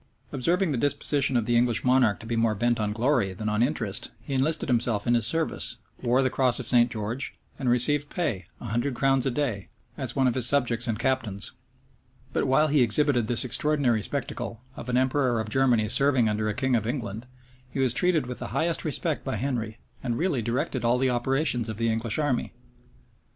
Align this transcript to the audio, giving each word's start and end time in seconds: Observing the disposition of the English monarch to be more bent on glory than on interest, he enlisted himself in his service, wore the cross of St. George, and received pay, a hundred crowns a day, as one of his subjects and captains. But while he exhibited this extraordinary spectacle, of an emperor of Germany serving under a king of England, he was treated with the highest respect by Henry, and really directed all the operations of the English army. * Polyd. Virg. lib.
Observing 0.31 0.71
the 0.71 0.79
disposition 0.79 1.37
of 1.37 1.45
the 1.45 1.55
English 1.55 1.83
monarch 1.83 2.19
to 2.19 2.25
be 2.25 2.35
more 2.35 2.55
bent 2.55 2.79
on 2.79 2.91
glory 2.91 3.33
than 3.33 3.47
on 3.47 3.61
interest, 3.61 4.09
he 4.19 4.33
enlisted 4.33 4.67
himself 4.67 5.05
in 5.05 5.13
his 5.13 5.27
service, 5.27 5.77
wore 6.01 6.23
the 6.23 6.29
cross 6.31 6.59
of 6.59 6.65
St. 6.67 6.89
George, 6.89 7.35
and 7.59 7.69
received 7.69 8.09
pay, 8.09 8.45
a 8.59 8.65
hundred 8.65 8.95
crowns 8.95 9.27
a 9.27 9.29
day, 9.29 9.67
as 9.99 10.15
one 10.15 10.25
of 10.27 10.33
his 10.33 10.47
subjects 10.47 10.87
and 10.87 10.97
captains. 10.97 11.51
But 12.33 12.47
while 12.47 12.67
he 12.69 12.81
exhibited 12.81 13.27
this 13.27 13.45
extraordinary 13.45 14.01
spectacle, 14.01 14.63
of 14.75 14.89
an 14.89 14.97
emperor 14.97 15.39
of 15.39 15.49
Germany 15.49 15.87
serving 15.87 16.27
under 16.27 16.49
a 16.49 16.55
king 16.55 16.75
of 16.75 16.87
England, 16.87 17.27
he 17.69 17.77
was 17.77 17.93
treated 17.93 18.25
with 18.25 18.39
the 18.39 18.47
highest 18.57 18.83
respect 18.83 19.23
by 19.23 19.35
Henry, 19.35 19.77
and 20.01 20.17
really 20.17 20.41
directed 20.41 20.83
all 20.83 20.97
the 20.97 21.11
operations 21.11 21.69
of 21.69 21.77
the 21.77 21.91
English 21.91 22.17
army. 22.17 22.45
* 22.55 22.55
Polyd. 22.55 22.55
Virg. 22.55 23.15
lib. 23.17 23.25